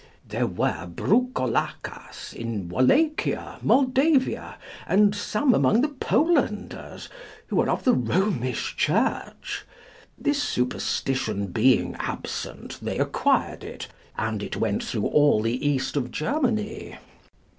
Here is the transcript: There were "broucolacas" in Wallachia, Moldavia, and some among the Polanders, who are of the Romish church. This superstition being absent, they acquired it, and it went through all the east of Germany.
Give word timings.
There 0.27 0.47
were 0.47 0.87
"broucolacas" 0.87 2.33
in 2.33 2.69
Wallachia, 2.69 3.59
Moldavia, 3.61 4.55
and 4.87 5.13
some 5.13 5.53
among 5.53 5.81
the 5.81 5.89
Polanders, 5.89 7.07
who 7.49 7.61
are 7.61 7.69
of 7.69 7.83
the 7.83 7.93
Romish 7.93 8.75
church. 8.75 9.63
This 10.17 10.41
superstition 10.41 11.51
being 11.51 11.95
absent, 11.99 12.79
they 12.81 12.97
acquired 12.97 13.63
it, 13.63 13.89
and 14.17 14.41
it 14.41 14.55
went 14.57 14.83
through 14.83 15.05
all 15.05 15.39
the 15.43 15.63
east 15.63 15.95
of 15.95 16.09
Germany. 16.09 16.97